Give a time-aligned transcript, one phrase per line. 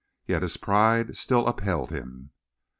[0.25, 2.31] Yet his pride still upheld him.